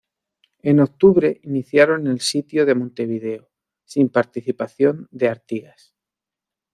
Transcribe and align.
En 0.63 0.79
octubre 0.79 1.39
iniciaron 1.43 2.07
el 2.07 2.21
sitio 2.21 2.65
de 2.65 2.73
Montevideo 2.73 3.51
sin 3.85 4.09
participación 4.09 5.07
de 5.11 5.29
Artigas. 5.29 5.93